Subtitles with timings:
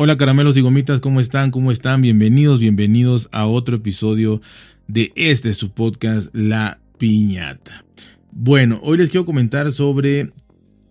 [0.00, 1.50] Hola caramelos y gomitas, ¿cómo están?
[1.50, 2.02] ¿Cómo están?
[2.02, 4.40] Bienvenidos, bienvenidos a otro episodio
[4.86, 7.84] de este su podcast La Piñata.
[8.30, 10.30] Bueno, hoy les quiero comentar sobre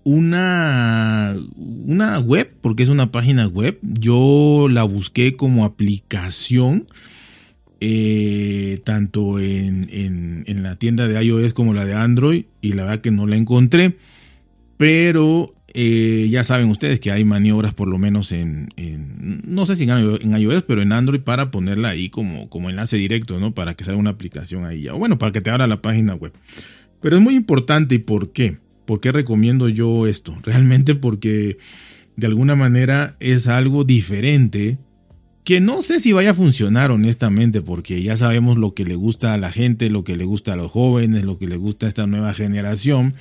[0.04, 3.80] una, una web, porque es una página web.
[3.82, 6.86] Yo la busqué como aplicación,
[7.80, 9.88] eh, tanto en,
[10.46, 13.38] en, la tienda de iOS como la de Android, y la verdad que no la
[13.38, 13.96] encontré.
[14.76, 18.68] Pero eh, ya saben ustedes que hay maniobras por lo menos en,
[19.46, 23.40] no sé si en iOS, pero en Android para ponerla ahí como, como enlace directo,
[23.40, 23.54] ¿no?
[23.54, 24.88] Para que salga una aplicación ahí.
[24.88, 26.34] O bueno, para que te abra la página web.
[27.00, 28.58] Pero es muy importante y ¿por qué?
[28.86, 30.36] ¿Por qué recomiendo yo esto?
[30.44, 31.60] Realmente porque
[32.16, 34.80] de alguna manera es algo diferente
[35.44, 39.36] que no sé si vaya a funcionar honestamente porque ya sabemos lo que le gusta
[39.36, 41.90] a la gente, lo que le gusta a los jóvenes, lo que le gusta a
[41.90, 43.14] esta nueva generación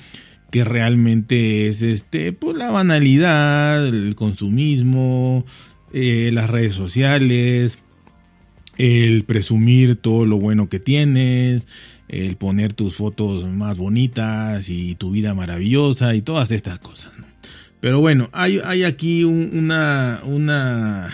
[0.51, 5.45] que realmente es este pues la banalidad, el consumismo,
[5.93, 7.79] eh, las redes sociales,
[8.77, 11.67] el presumir todo lo bueno que tienes,
[12.07, 17.11] el poner tus fotos más bonitas y tu vida maravillosa y todas estas cosas.
[17.79, 21.09] Pero bueno, hay, hay aquí una, una,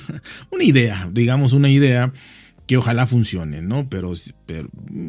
[0.50, 2.12] una idea, digamos una idea
[2.66, 3.88] que ojalá funcione, ¿no?
[3.88, 4.12] Pero,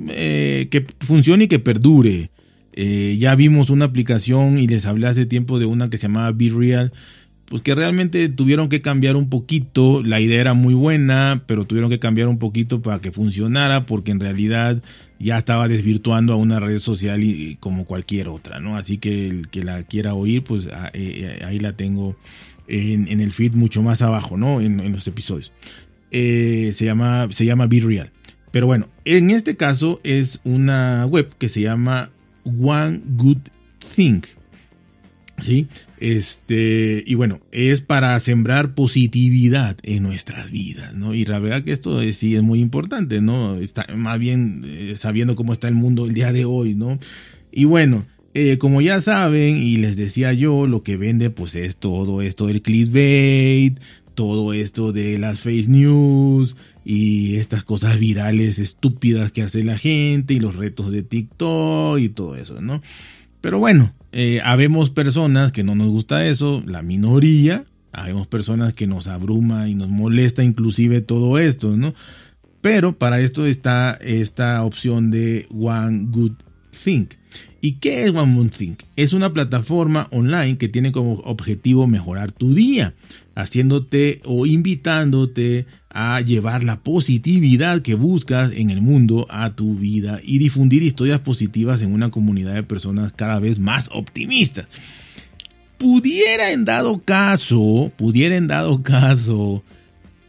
[0.10, 2.32] eh, que funcione y que perdure.
[2.74, 6.32] Eh, ya vimos una aplicación y les hablé hace tiempo de una que se llamaba
[6.32, 6.92] Be Real
[7.54, 11.92] pues que realmente tuvieron que cambiar un poquito, la idea era muy buena, pero tuvieron
[11.92, 14.82] que cambiar un poquito para que funcionara, porque en realidad
[15.20, 18.76] ya estaba desvirtuando a una red social y, como cualquier otra, ¿no?
[18.76, 22.16] Así que el que la quiera oír, pues ah, eh, eh, ahí la tengo
[22.68, 24.60] en, el feed mucho más abajo, ¿no?
[24.60, 25.52] En, los episodios.
[26.12, 28.10] Se, llama, se llama Be Real.
[28.52, 32.10] Pero bueno, en este caso es una web que se llama
[32.46, 33.50] One Good
[33.96, 34.22] Thing.
[35.40, 35.68] ¿Sí?
[35.98, 41.16] Este, y bueno, es para sembrar positividad en nuestras vidas, ¿no?
[41.16, 43.56] Y la verdad que esto sí es muy importante, ¿no?
[43.56, 47.00] Está, más bien eh, sabiendo cómo está el mundo el día de hoy, ¿no?
[47.52, 48.06] Y bueno,
[48.36, 52.48] eh, como ya saben, y les decía yo, lo que vende pues es todo esto
[52.48, 53.80] del clickbait,
[54.14, 60.34] todo esto de las face news y estas cosas virales estúpidas que hace la gente
[60.34, 62.82] y los retos de TikTok y todo eso, ¿no?
[63.42, 68.88] Pero bueno, eh, habemos personas que no nos gusta eso, la minoría, habemos personas que
[68.88, 71.94] nos abruma y nos molesta inclusive todo esto, ¿no?
[72.62, 76.36] Pero para esto está esta opción de One Good
[76.84, 77.08] Thing.
[77.62, 78.76] ¿Y qué es One Good Thing?
[78.96, 82.94] Es una plataforma online que tiene como objetivo mejorar tu día,
[83.36, 90.20] haciéndote o invitándote a llevar la positividad que buscas en el mundo a tu vida
[90.24, 94.68] y difundir historias positivas en una comunidad de personas cada vez más optimistas.
[95.78, 99.64] Pudiera en dado caso, pudiera en dado caso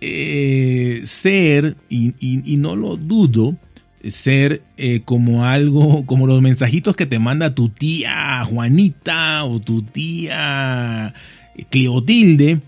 [0.06, 3.56] eh, ser, y, no lo dudo,
[4.09, 9.82] ser eh, como algo, como los mensajitos que te manda tu tía Juanita o tu
[9.82, 11.15] tía
[11.70, 12.60] Cleotilde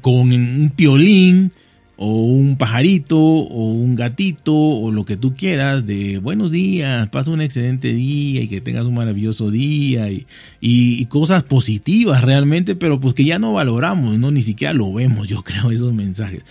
[0.00, 1.52] con un piolín
[1.96, 7.30] o un pajarito o un gatito o lo que tú quieras de buenos días, pasa
[7.30, 10.26] un excelente día y que tengas un maravilloso día y,
[10.60, 15.28] y, cosas positivas realmente, pero pues que ya no valoramos, no ni siquiera lo vemos,
[15.28, 16.42] yo creo, esos mensajes.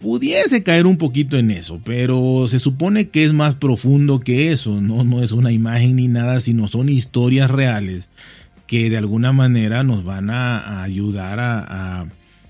[0.00, 4.80] Pudiese caer un poquito en eso, pero se supone que es más profundo que eso,
[4.80, 8.08] no, no es una imagen ni nada, sino son historias reales
[8.66, 12.06] que de alguna manera nos van a, ayudar a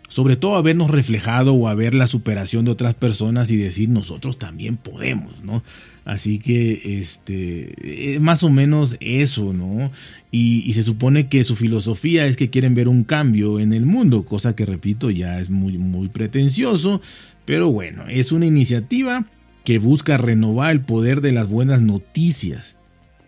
[0.08, 3.90] sobre todo a vernos reflejado o a ver la superación de otras personas y decir
[3.90, 5.62] nosotros también podemos, ¿no?
[6.08, 9.90] Así que, este, más o menos eso, ¿no?
[10.30, 14.24] Y, se supone que su filosofía es que quieren ver un cambio en el mundo,
[14.24, 17.02] cosa que repito ya es muy, muy pretencioso,
[17.44, 19.26] pero bueno, es una iniciativa
[19.64, 22.77] que busca renovar el poder de las buenas noticias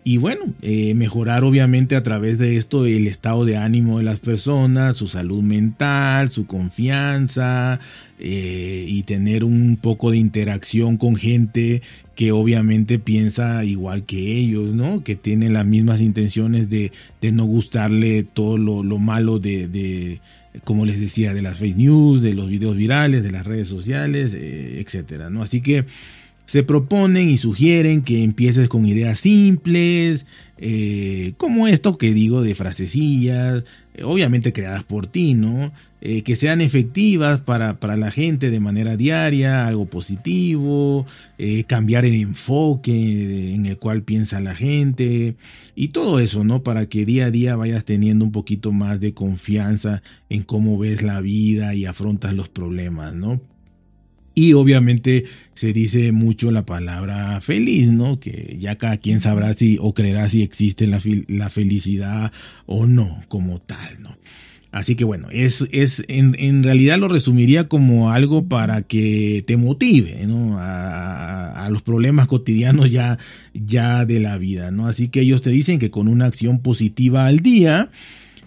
[0.03, 4.19] y bueno, eh, mejorar obviamente a través de esto el estado de ánimo de las
[4.19, 7.79] personas, su salud mental, su confianza
[8.17, 11.83] eh, y tener un poco de interacción con gente
[12.15, 15.03] que obviamente piensa igual que ellos, ¿no?
[15.03, 16.91] Que tienen las mismas intenciones de,
[17.31, 20.19] no gustarle todo lo, malo de, de,
[20.63, 24.33] como les decía, de las fake news, de los videos virales, de las redes sociales,
[24.33, 25.43] eh, etcétera, ¿no?
[25.43, 25.85] Así que
[26.51, 30.25] se proponen y sugieren que empieces con ideas simples,
[30.57, 33.63] eh, como esto que digo de frasecillas,
[33.93, 35.71] eh, obviamente creadas por ti, ¿no?
[36.01, 41.05] Eh, que sean efectivas para, para, la gente de manera diaria, algo positivo,
[41.67, 45.37] cambiar el enfoque en el cual piensa la gente
[45.73, 46.63] y todo eso, ¿no?
[46.63, 51.01] Para que día a día vayas teniendo un poquito más de confianza en cómo ves
[51.01, 53.39] la vida y afrontas los problemas, ¿no?
[54.33, 58.19] Y obviamente se dice mucho la palabra feliz, ¿no?
[58.19, 62.31] Que ya cada quien sabrá si o creerá si existe la, la felicidad
[62.65, 64.17] o no, como tal, ¿no?
[64.71, 69.57] Así que bueno, es, es en, en, realidad lo resumiría como algo para que te
[69.57, 70.59] motive, ¿no?
[70.59, 73.19] A, a, los problemas cotidianos ya,
[73.53, 74.87] ya de la vida, ¿no?
[74.87, 77.89] Así que ellos te dicen que con una acción positiva al día,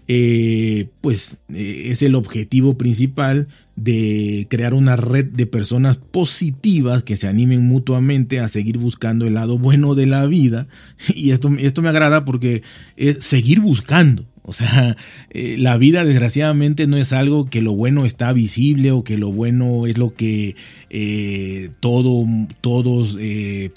[0.06, 7.16] eh, pues eh, es el objetivo principal de crear una red de personas positivas que
[7.16, 10.66] se animen mutuamente a seguir buscando el lado bueno de la vida.
[11.14, 12.62] Y esto, esto me agrada porque
[12.96, 14.26] es seguir buscando.
[14.46, 14.96] O sea,
[15.30, 19.32] eh, la vida desgraciadamente no es algo que lo bueno está visible o que lo
[19.32, 20.54] bueno es lo que
[20.90, 22.26] eh, todo,
[22.60, 23.70] todos eh,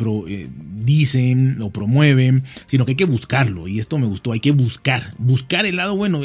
[0.75, 3.69] dicen o promueven, sino que hay que buscarlo.
[3.69, 6.21] Y esto me gustó, hay que buscar, buscar el lado bueno.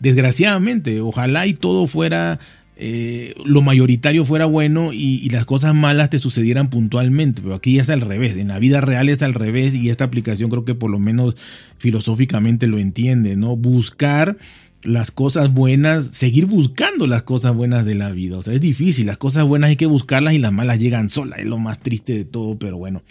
[0.00, 2.40] desgraciadamente, ojalá y todo fuera
[2.78, 7.88] eh, lo mayoritario fuera bueno y, las cosas malas te sucedieran puntualmente, pero aquí es
[7.88, 10.90] al revés, en la vida real es al revés y esta aplicación creo que por
[10.90, 11.36] lo menos
[11.78, 13.56] filosóficamente lo entiende, ¿no?
[13.56, 14.36] Buscar
[14.82, 19.06] las cosas buenas, seguir buscando las cosas buenas de la vida, o sea, es difícil,
[19.06, 22.12] las cosas buenas hay que buscarlas y las malas llegan solas, es lo más triste
[22.12, 23.02] de todo, pero bueno.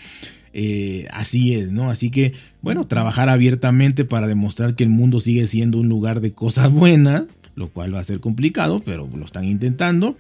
[0.58, 1.90] Eh, así es, ¿no?
[1.90, 2.32] Así que,
[2.62, 7.26] bueno, trabajar abiertamente para demostrar que el mundo sigue siendo un lugar de cosas buenas,
[7.56, 10.18] lo cual va a ser complicado, pero lo están intentando.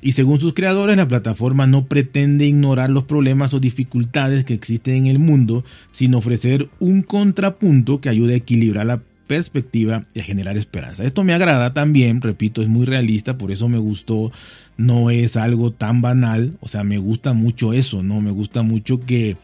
[0.00, 4.94] Y según sus creadores, la plataforma no pretende ignorar los problemas o dificultades que existen
[4.94, 10.24] en el mundo, sino ofrecer un contrapunto que ayude a equilibrar la perspectiva y a
[10.24, 11.04] generar esperanza.
[11.04, 14.32] Esto me agrada también, repito, es muy realista, por eso me gustó,
[14.76, 18.20] no es algo tan banal, o sea, me gusta mucho eso, ¿no?
[18.20, 19.36] Me gusta mucho que,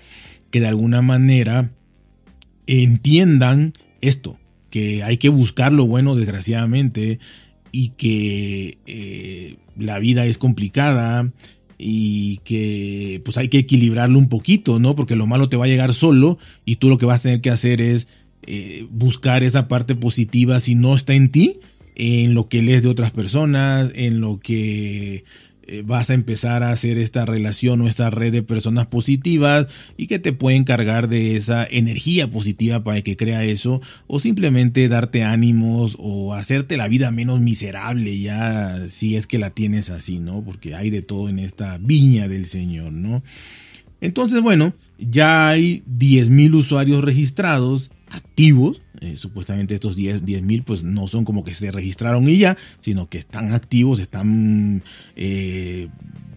[0.51, 1.71] que de alguna manera
[2.67, 4.39] entiendan esto,
[4.75, 7.21] que hay que buscar lo bueno desgraciadamente
[7.71, 11.31] y que eh, la vida es complicada
[11.79, 14.97] y que pues hay que equilibrarlo un poquito, ¿no?
[14.97, 17.41] Porque lo malo te va a llegar solo y tú lo que vas a tener
[17.41, 18.09] que hacer es
[18.49, 21.61] eh, buscar esa parte positiva si no está en ti,
[21.95, 25.23] en lo que lees de otras personas, en lo que
[25.67, 29.67] eh, vas a empezar a hacer esta relación o esta red de personas positivas
[29.97, 34.89] y que te pueden cargar de esa energía positiva para que crea eso o simplemente
[34.89, 40.19] darte ánimos o hacerte la vida menos miserable ya si es que la tienes así,
[40.19, 40.43] ¿no?
[40.43, 43.23] Porque hay de todo en esta viña del Señor, ¿no?
[44.01, 48.81] Entonces, bueno, ya hay 10.000 usuarios registrados activos.
[49.05, 53.09] Eh, supuestamente estos 10 mil pues no son como que se registraron y ya, sino
[53.09, 54.83] que están activos, están
[55.15, 55.89] eh,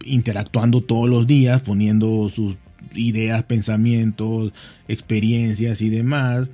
[0.04, 2.56] interactuando todos los días, poniendo sus
[2.94, 4.52] ideas, pensamientos,
[4.86, 6.50] experiencias y demás.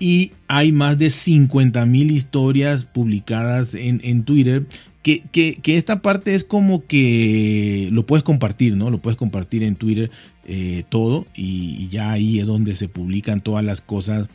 [0.00, 4.66] Y hay más de 50 mil historias publicadas en, en Twitter
[5.02, 8.90] que, que, esta parte es como que lo puedes compartir, ¿no?
[8.90, 10.10] Lo puedes compartir en Twitter
[10.44, 14.28] eh, todo y, ya ahí es donde se publican todas las cosas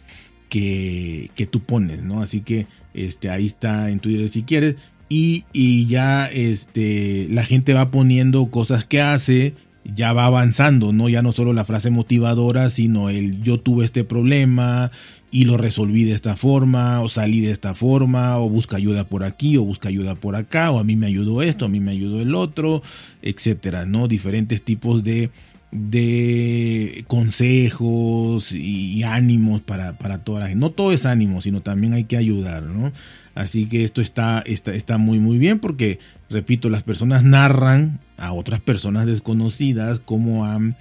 [0.49, 2.21] que, que tú pones, ¿no?
[2.21, 4.75] Así que este, ahí está en Twitter si quieres.
[5.09, 9.53] Y, y, ya este, la gente va poniendo cosas que hace,
[9.85, 11.07] ya va avanzando, ¿no?
[11.07, 14.91] Ya no solo la frase motivadora, sino el yo tuve este problema
[15.31, 19.23] y lo resolví de esta forma, o salí de esta forma, o busca ayuda por
[19.23, 21.91] aquí, o busca ayuda por acá, o a mí me ayudó esto, a mí me
[21.91, 22.81] ayudó el otro,
[23.21, 24.07] etcétera, ¿no?
[24.07, 25.29] Diferentes tipos de
[25.77, 30.59] de consejos y, ánimos para, para, toda la gente.
[30.59, 32.91] No todo es ánimo, sino también hay que ayudar, ¿no?
[33.35, 38.33] Así que esto está, está, está muy, muy bien porque, repito, las personas narran a
[38.33, 40.75] otras personas desconocidas cómo han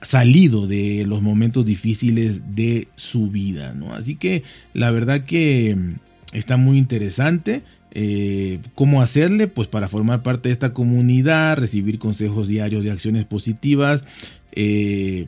[0.00, 3.94] salido de los momentos difíciles de su vida, ¿no?
[3.94, 4.42] Así que
[4.74, 5.76] la verdad que
[6.32, 7.62] está muy interesante.
[7.94, 9.48] Eh, ¿Cómo hacerle?
[9.48, 14.02] Pues para formar parte de esta comunidad, recibir consejos diarios de acciones positivas
[14.52, 15.26] eh,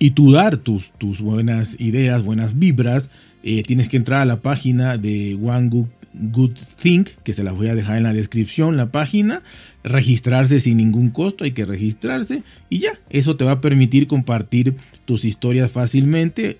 [0.00, 3.08] y tú dar tus, tus buenas ideas, buenas vibras.
[3.44, 5.86] Eh, tienes que entrar a la página de One Good,
[6.32, 9.42] Good Think, que se las voy a dejar en la descripción, la página,
[9.84, 14.74] registrarse sin ningún costo, hay que registrarse y ya, eso te va a permitir compartir
[15.04, 16.56] tus historias fácilmente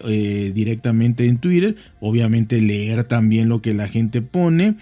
[0.54, 4.76] directamente en Twitter, obviamente leer también lo que la gente pone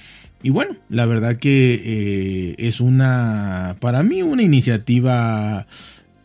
[0.45, 5.67] y bueno, la verdad que eh, es una, para mí, una iniciativa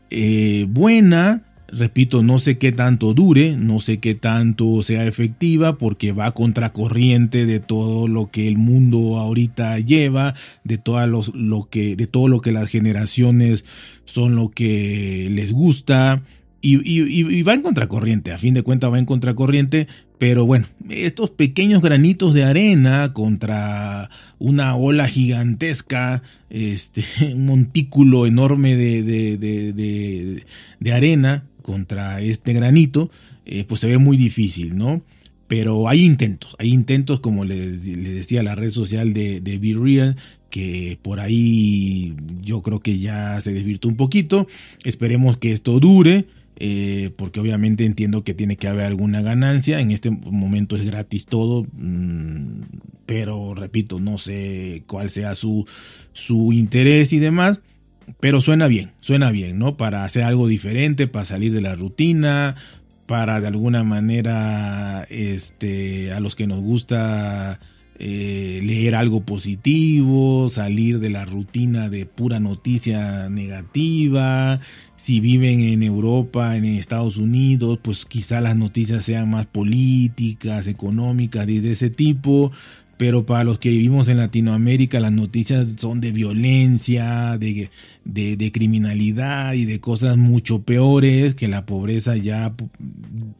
[0.09, 6.11] eh, buena, repito, no sé qué tanto dure, no sé qué tanto sea efectiva, porque
[6.11, 10.35] va contracorriente de todo lo que el mundo ahorita lleva,
[10.65, 13.63] de, todo lo que, de todo lo que las generaciones
[14.03, 16.23] son lo que les gusta.
[16.61, 19.87] Y, va en contracorriente, a fin de cuentas va en contracorriente,
[20.17, 28.75] pero bueno, estos pequeños granitos de arena contra una ola gigantesca, este, un montículo enorme
[28.75, 30.43] de, de,
[30.79, 33.11] de arena, contra este granito,
[33.45, 35.03] eh, pues se ve muy difícil, ¿no?
[35.47, 40.15] Pero hay intentos, hay intentos, como les, decía, la red social de, de Be Real,
[40.49, 44.47] que por ahí yo creo que ya se desvirtó un poquito.
[44.83, 46.25] Esperemos que esto dure.
[46.61, 49.79] Eh, porque obviamente entiendo que tiene que haber alguna ganancia.
[49.79, 52.61] En este momento es gratis todo, mm,
[53.05, 55.65] pero repito, no sé cuál sea su,
[56.11, 57.61] su interés y demás.
[58.19, 59.77] Pero suena bien, suena bien, ¿no?
[59.77, 62.55] Para hacer algo diferente, para salir de la rutina,
[63.05, 67.59] para de alguna manera, este, a los que nos gusta
[68.01, 74.61] eh, leer algo positivo, salir de la rutina de pura noticia negativa.
[74.95, 81.45] Si viven en Europa, en Estados Unidos, pues quizá las noticias sean más políticas, económicas,
[81.45, 82.53] de ese tipo
[82.99, 87.69] pero para los que vivimos en Latinoamérica las noticias son de violencia, de,
[88.03, 92.53] de, criminalidad y de cosas mucho peores que la pobreza ya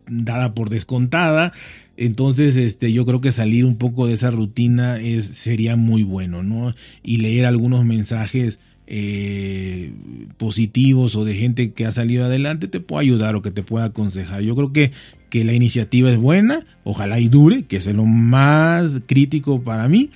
[0.08, 1.52] dada por descontada.
[1.98, 6.42] Entonces, este, yo creo que salir un poco de esa rutina es, sería muy bueno,
[6.42, 6.74] ¿no?
[7.04, 9.92] Y leer algunos mensajes eh,
[10.38, 13.84] positivos o de gente que ha salido adelante te puede ayudar o que te pueda
[13.84, 14.42] aconsejar.
[14.42, 14.94] Yo creo que
[15.30, 20.12] que la iniciativa es buena, ojalá y dure, que es lo más crítico para mí,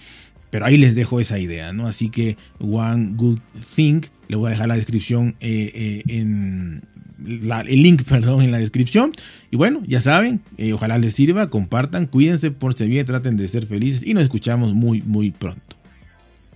[0.50, 1.88] pero ahí les dejo esa idea, ¿no?
[1.88, 3.40] Así que One Good
[3.76, 6.84] Thing, le voy a dejar la descripción eh, eh, en
[7.26, 9.14] el link, perdón, en la descripción.
[9.50, 13.66] Y bueno, ya saben, eh, ojalá les sirva, compartan, cuídense, por bien, traten de ser
[13.66, 15.62] felices y nos escuchamos muy, muy pronto.